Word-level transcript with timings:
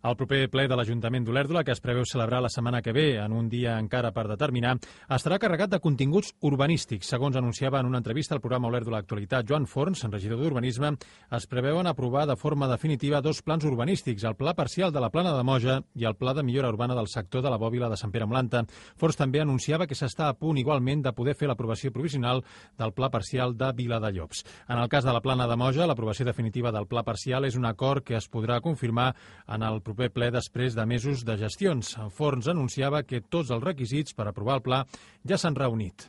El 0.00 0.14
proper 0.16 0.46
ple 0.48 0.62
de 0.64 0.76
l'Ajuntament 0.78 1.26
d'Olèrdola, 1.26 1.60
que 1.60 1.74
es 1.74 1.82
preveu 1.84 2.06
celebrar 2.08 2.38
la 2.40 2.48
setmana 2.48 2.78
que 2.80 2.94
ve, 2.96 3.18
en 3.20 3.34
un 3.36 3.50
dia 3.52 3.74
encara 3.76 4.14
per 4.16 4.22
determinar, 4.30 4.78
estarà 5.12 5.36
carregat 5.36 5.68
de 5.74 5.80
continguts 5.84 6.30
urbanístics. 6.40 7.10
Segons 7.12 7.36
anunciava 7.36 7.82
en 7.82 7.90
una 7.90 7.98
entrevista 8.00 8.32
al 8.32 8.40
programa 8.40 8.70
Olèrdola 8.70 9.02
Actualitat, 9.04 9.44
Joan 9.44 9.66
Forns, 9.68 10.06
regidor 10.08 10.40
d'Urbanisme, 10.40 10.94
es 11.36 11.46
preveuen 11.46 11.90
aprovar 11.90 12.22
de 12.30 12.38
forma 12.40 12.68
definitiva 12.70 13.20
dos 13.20 13.42
plans 13.42 13.66
urbanístics, 13.68 14.24
el 14.24 14.38
pla 14.40 14.54
parcial 14.54 14.90
de 14.90 15.02
la 15.04 15.10
plana 15.12 15.34
de 15.36 15.42
Moja 15.44 15.76
i 15.92 16.08
el 16.08 16.16
pla 16.16 16.32
de 16.32 16.46
millora 16.48 16.72
urbana 16.72 16.96
del 16.96 17.12
sector 17.12 17.44
de 17.44 17.52
la 17.52 17.60
bòbila 17.60 17.92
de 17.92 18.00
Sant 18.00 18.16
Pere 18.16 18.24
Mlanta. 18.24 18.64
Forns 18.96 19.20
també 19.20 19.44
anunciava 19.44 19.84
que 19.84 20.00
s'està 20.00 20.30
a 20.30 20.38
punt 20.40 20.56
igualment 20.56 21.04
de 21.04 21.12
poder 21.12 21.36
fer 21.36 21.52
l'aprovació 21.52 21.92
provisional 21.92 22.40
del 22.80 22.96
pla 22.96 23.12
parcial 23.12 23.52
de 23.52 23.68
Vila 23.76 24.00
de 24.00 24.14
Llops. 24.16 24.46
En 24.64 24.80
el 24.80 24.88
cas 24.88 25.04
de 25.04 25.12
la 25.12 25.20
plana 25.20 25.44
de 25.44 25.60
Moja, 25.60 25.84
l'aprovació 25.84 26.24
definitiva 26.24 26.72
del 26.72 26.88
pla 26.88 27.04
parcial 27.04 27.44
és 27.44 27.60
un 27.60 27.68
acord 27.68 28.00
que 28.00 28.16
es 28.16 28.32
podrà 28.32 28.62
confirmar 28.64 29.12
en 29.44 29.62
el 29.62 29.82
proper 29.90 30.10
ple 30.14 30.30
després 30.30 30.76
de 30.78 30.86
mesos 30.86 31.24
de 31.26 31.36
gestions. 31.40 31.96
Forns 32.14 32.48
anunciava 32.50 33.02
que 33.02 33.22
tots 33.26 33.50
els 33.50 33.64
requisits 33.64 34.14
per 34.14 34.28
aprovar 34.30 34.60
el 34.60 34.64
pla 34.66 34.80
ja 35.26 35.38
s'han 35.40 35.58
reunit. 35.58 36.06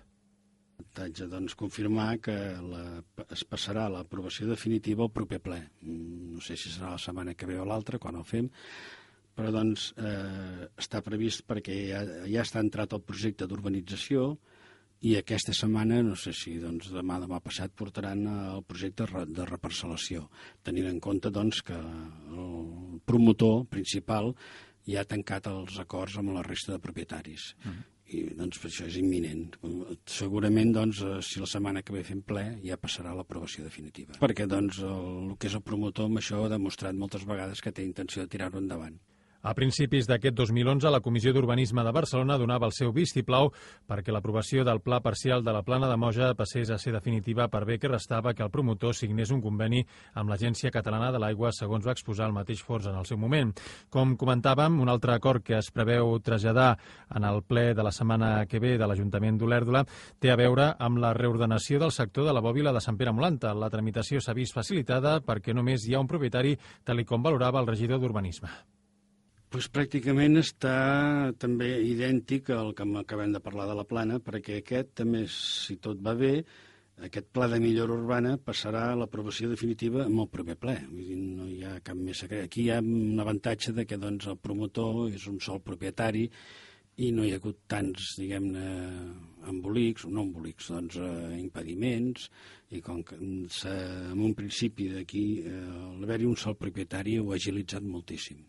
Haig 0.92 1.16
de 1.18 1.28
doncs, 1.32 1.56
confirmar 1.58 2.18
que 2.22 2.36
la, 2.62 2.84
es 3.32 3.44
passarà 3.48 3.88
l'aprovació 3.90 4.50
definitiva 4.50 5.06
al 5.06 5.14
proper 5.14 5.40
ple. 5.42 5.60
Mm, 5.82 6.34
no 6.36 6.46
sé 6.46 6.58
si 6.60 6.74
serà 6.74 6.96
la 6.96 7.02
setmana 7.02 7.36
que 7.38 7.48
ve 7.50 7.60
o 7.62 7.66
l'altra, 7.66 8.00
quan 8.02 8.18
el 8.20 8.26
fem, 8.28 8.50
però 9.38 9.54
doncs, 9.56 9.92
eh, 9.98 10.68
està 10.82 11.02
previst 11.06 11.46
perquè 11.48 11.78
ja, 11.94 12.02
ja 12.28 12.44
està 12.44 12.62
entrat 12.62 12.98
el 12.98 13.06
projecte 13.08 13.48
d'urbanització, 13.48 14.34
i 15.02 15.16
aquesta 15.18 15.54
setmana, 15.58 16.04
no 16.06 16.14
sé 16.20 16.30
si 16.38 16.60
doncs, 16.62 16.92
demà 16.94 17.18
demà 17.24 17.40
passat, 17.42 17.72
portaran 17.74 18.22
el 18.30 18.62
projecte 18.70 19.08
de 19.34 19.48
reparcel·lació, 19.50 20.28
tenint 20.62 20.92
en 20.92 21.00
compte 21.02 21.32
doncs, 21.34 21.64
que 21.66 21.78
el 21.78 22.61
promotor 23.12 23.66
principal 23.72 24.34
ja 24.88 25.04
ha 25.04 25.10
tancat 25.10 25.48
els 25.52 25.78
acords 25.84 26.18
amb 26.18 26.34
la 26.36 26.44
resta 26.48 26.76
de 26.76 26.84
propietaris. 26.84 27.54
Uh 27.60 27.72
-huh. 27.72 27.88
I 28.12 28.22
doncs, 28.36 28.60
per 28.60 28.70
això 28.70 28.86
és 28.88 28.98
imminent. 28.98 29.56
Segurament, 30.06 30.74
doncs, 30.74 31.04
si 31.22 31.40
la 31.40 31.46
setmana 31.46 31.82
que 31.82 31.94
ve 31.94 32.04
fem 32.04 32.22
ple, 32.22 32.60
ja 32.64 32.78
passarà 32.78 33.14
l'aprovació 33.16 33.64
definitiva. 33.64 34.14
Perquè 34.20 34.48
doncs, 34.48 34.80
el, 34.80 35.30
el 35.30 35.38
que 35.38 35.48
és 35.48 35.56
el 35.56 35.62
promotor 35.62 36.06
amb 36.06 36.18
això 36.18 36.44
ha 36.46 36.50
demostrat 36.50 36.94
moltes 36.96 37.24
vegades 37.26 37.62
que 37.62 37.72
té 37.72 37.84
intenció 37.84 38.22
de 38.22 38.28
tirar-ho 38.28 38.58
endavant. 38.58 39.00
A 39.42 39.56
principis 39.58 40.06
d'aquest 40.06 40.36
2011, 40.38 40.86
la 40.94 41.00
Comissió 41.02 41.32
d'Urbanisme 41.34 41.82
de 41.82 41.92
Barcelona 41.96 42.36
donava 42.38 42.68
el 42.68 42.76
seu 42.78 42.92
vistiplau 42.94 43.48
perquè 43.90 44.14
l'aprovació 44.14 44.62
del 44.68 44.84
pla 44.86 45.00
parcial 45.02 45.42
de 45.42 45.54
la 45.56 45.64
plana 45.66 45.88
de 45.90 45.96
Moja 45.98 46.28
passés 46.38 46.70
a 46.70 46.78
ser 46.78 46.94
definitiva 46.94 47.48
per 47.50 47.64
bé 47.66 47.80
que 47.82 47.90
restava 47.90 48.36
que 48.38 48.44
el 48.46 48.52
promotor 48.54 48.94
signés 48.94 49.32
un 49.34 49.42
conveni 49.42 49.82
amb 50.14 50.30
l'Agència 50.30 50.70
Catalana 50.70 51.10
de 51.12 51.22
l'Aigua, 51.24 51.50
segons 51.58 51.88
va 51.88 51.96
exposar 51.98 52.28
el 52.30 52.36
mateix 52.36 52.62
Forç 52.62 52.92
en 52.92 53.00
el 53.00 53.08
seu 53.10 53.18
moment. 53.18 53.50
Com 53.90 54.14
comentàvem, 54.14 54.78
un 54.80 54.92
altre 54.94 55.16
acord 55.16 55.42
que 55.42 55.58
es 55.58 55.72
preveu 55.74 56.20
traslladar 56.22 56.76
en 57.10 57.26
el 57.26 57.42
ple 57.42 57.72
de 57.74 57.86
la 57.88 57.94
setmana 57.96 58.46
que 58.46 58.62
ve 58.62 58.76
de 58.78 58.86
l'Ajuntament 58.86 59.40
d'Olèrdola 59.42 59.82
té 60.22 60.30
a 60.30 60.38
veure 60.38 60.76
amb 60.78 61.02
la 61.02 61.16
reordenació 61.18 61.80
del 61.82 61.96
sector 61.96 62.30
de 62.30 62.36
la 62.38 62.46
bòbila 62.46 62.76
de 62.78 62.84
Sant 62.86 63.00
Pere 63.00 63.16
Molanta. 63.16 63.56
La 63.58 63.72
tramitació 63.74 64.22
s'ha 64.22 64.38
vist 64.38 64.54
facilitada 64.54 65.18
perquè 65.26 65.58
només 65.58 65.88
hi 65.88 65.98
ha 65.98 66.04
un 66.06 66.12
propietari, 66.14 66.54
tal 66.86 67.02
com 67.10 67.26
valorava 67.26 67.60
el 67.66 67.74
regidor 67.74 67.98
d'Urbanisme 67.98 68.52
pues 69.52 69.68
pràcticament 69.68 70.40
està 70.40 70.76
també 71.40 71.74
idèntic 71.84 72.50
al 72.56 72.72
que 72.76 72.86
acabem 73.02 73.34
de 73.36 73.42
parlar 73.44 73.68
de 73.68 73.76
la 73.76 73.88
plana, 73.88 74.20
perquè 74.24 74.62
aquest 74.62 74.94
també, 75.02 75.26
si 75.28 75.76
tot 75.84 76.00
va 76.00 76.14
bé, 76.16 76.38
aquest 77.08 77.28
pla 77.36 77.50
de 77.52 77.60
millora 77.60 77.98
urbana 77.98 78.38
passarà 78.38 78.86
a 78.92 78.98
l'aprovació 79.00 79.50
definitiva 79.52 80.06
amb 80.06 80.24
el 80.24 80.30
proper 80.32 80.56
ple. 80.62 80.76
Vull 80.88 81.08
dir, 81.10 81.18
no 81.20 81.48
hi 81.50 81.64
ha 81.66 81.80
cap 81.84 81.98
més 82.00 82.22
secret. 82.24 82.46
Aquí 82.46 82.68
hi 82.68 82.72
ha 82.72 82.80
un 82.80 83.20
avantatge 83.20 83.74
de 83.76 83.86
que 83.90 84.00
doncs, 84.00 84.30
el 84.32 84.38
promotor 84.40 85.10
és 85.10 85.26
un 85.32 85.42
sol 85.44 85.60
propietari 85.66 86.28
i 87.02 87.10
no 87.16 87.26
hi 87.26 87.34
ha 87.34 87.42
hagut 87.42 87.64
tants, 87.72 88.14
diguem-ne, 88.22 88.66
embolics, 89.50 90.06
no 90.08 90.24
embolics, 90.28 90.70
doncs 90.72 91.00
eh, 91.02 91.12
impediments, 91.40 92.30
i 92.72 92.80
com 92.86 93.02
que 93.04 93.18
en 93.18 94.24
un 94.30 94.38
principi 94.38 94.92
d'aquí 94.94 95.26
eh, 95.42 95.60
l'haver-hi 96.00 96.30
un 96.30 96.40
sol 96.40 96.60
propietari 96.60 97.18
ho 97.20 97.32
ha 97.32 97.40
agilitzat 97.40 97.84
moltíssim. 97.84 98.44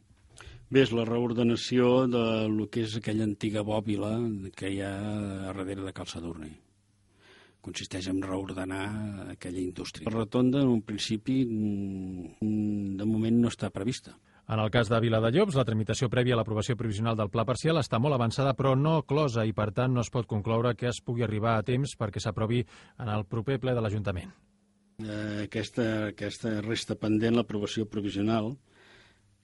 Bé, 0.73 0.87
és 0.87 0.93
la 0.97 1.03
reordenació 1.05 2.07
de 2.09 2.21
lo 2.49 2.65
que 2.73 2.87
és 2.87 2.95
aquella 2.97 3.27
antiga 3.29 3.61
bòbila 3.61 4.15
que 4.57 4.71
hi 4.73 4.79
ha 4.81 4.93
a 5.05 5.51
darrere 5.51 5.83
de 5.85 5.93
Cal 5.93 6.09
Sadurni. 6.09 6.49
Consisteix 7.61 8.09
en 8.09 8.23
reordenar 8.25 8.87
aquella 9.35 9.61
indústria. 9.61 10.09
La 10.09 10.15
rotonda, 10.15 10.63
en 10.65 10.71
un 10.73 10.81
principi, 10.81 11.45
mm, 11.45 12.97
de 12.97 13.05
moment 13.05 13.37
no 13.43 13.53
està 13.53 13.69
prevista. 13.69 14.17
En 14.49 14.59
el 14.65 14.71
cas 14.71 14.89
de 14.89 14.99
Vila 15.01 15.21
de 15.21 15.31
Llops, 15.31 15.55
la 15.61 15.67
tramitació 15.69 16.09
prèvia 16.09 16.35
a 16.35 16.41
l'aprovació 16.41 16.75
provisional 16.75 17.17
del 17.17 17.29
pla 17.29 17.45
parcial 17.45 17.77
està 17.77 18.01
molt 18.01 18.15
avançada, 18.15 18.57
però 18.57 18.75
no 18.75 19.03
closa, 19.03 19.45
i 19.45 19.53
per 19.53 19.73
tant 19.73 19.93
no 19.93 20.01
es 20.01 20.11
pot 20.11 20.27
concloure 20.27 20.75
que 20.75 20.89
es 20.89 21.03
pugui 21.03 21.23
arribar 21.23 21.59
a 21.59 21.63
temps 21.63 21.97
perquè 21.99 22.19
s'aprovi 22.19 22.65
en 22.99 23.09
el 23.09 23.27
proper 23.27 23.61
ple 23.61 23.75
de 23.75 23.81
l'Ajuntament. 23.83 24.33
Eh, 25.05 25.45
aquesta, 25.45 26.09
aquesta 26.09 26.61
resta 26.63 26.95
pendent 26.95 27.37
l'aprovació 27.37 27.85
provisional, 27.85 28.57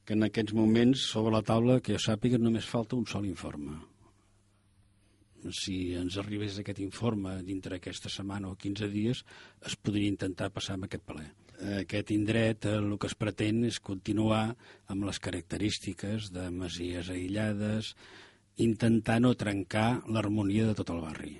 que 0.08 0.16
en 0.16 0.24
aquests 0.24 0.54
moments 0.56 1.02
sobre 1.04 1.34
la 1.34 1.42
taula, 1.44 1.82
que 1.84 1.92
jo 1.92 1.98
sàpiga, 2.00 2.38
només 2.41 2.64
falta 2.64 2.96
un 2.96 3.04
sol 3.04 3.26
informe. 3.28 3.74
Si 5.52 5.74
ens 6.00 6.16
arribés 6.22 6.56
aquest 6.58 6.80
informe 6.80 7.34
dintre 7.44 7.76
aquesta 7.76 8.08
setmana 8.08 8.48
o 8.48 8.56
15 8.56 8.88
dies, 8.94 9.20
es 9.68 9.76
podria 9.76 10.08
intentar 10.08 10.48
passar 10.54 10.78
amb 10.78 10.86
aquest 10.88 11.04
ple. 11.10 11.26
Aquest 11.82 12.14
indret 12.14 12.64
eh, 12.70 12.78
el 12.78 12.97
que 12.97 13.10
es 13.10 13.18
pretén 13.20 13.60
és 13.68 13.82
continuar 13.84 14.47
amb 14.88 15.04
les 15.10 15.20
característiques 15.20 16.32
de 16.32 16.47
masies 16.56 17.12
aïllades, 17.12 17.92
intentar 18.64 19.18
no 19.20 19.34
trencar 19.36 20.06
l'harmonia 20.08 20.70
de 20.70 20.78
tot 20.80 20.94
el 20.97 21.04
barri. 21.04 21.34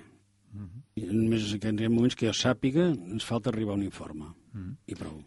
Uh 0.53 0.61
-huh. 0.61 0.85
I 0.95 1.09
només 1.09 1.49
en 1.49 1.57
aquests 1.57 1.89
moments 1.89 2.15
que 2.15 2.27
jo 2.27 2.33
sàpiga 2.33 2.91
ens 2.93 3.25
falta 3.25 3.49
arribar 3.49 3.73
a 3.73 3.77
un 3.77 3.83
informe. 3.83 4.25
Uh 4.53 4.61
-huh. 4.61 4.75
I 4.85 4.95
prou. 4.95 5.23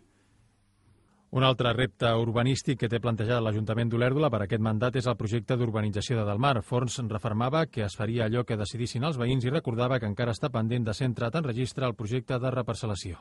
Un 1.33 1.45
altre 1.49 1.71
repte 1.73 2.09
urbanístic 2.21 2.77
que 2.83 2.89
té 2.93 2.99
plantejat 3.01 3.41
l'Ajuntament 3.41 3.89
d'Olèrdola 3.89 4.29
per 4.35 4.43
aquest 4.45 4.61
mandat 4.67 4.99
és 5.01 5.07
el 5.09 5.17
projecte 5.17 5.57
d'urbanització 5.57 6.19
de 6.19 6.27
Delmar. 6.29 6.59
Forns 6.61 6.99
refermava 7.09 7.63
que 7.73 7.87
es 7.87 7.97
faria 7.97 8.27
allò 8.27 8.43
que 8.45 8.59
decidissin 8.61 9.09
els 9.09 9.17
veïns 9.17 9.47
i 9.49 9.55
recordava 9.55 9.97
que 9.99 10.11
encara 10.13 10.35
està 10.37 10.51
pendent 10.53 10.85
de 10.85 10.93
ser 10.99 11.09
entrat 11.09 11.41
en 11.41 11.49
registre 11.49 11.89
el 11.89 11.97
projecte 11.97 12.37
de 12.37 12.53
reparcel·lació. 12.53 13.17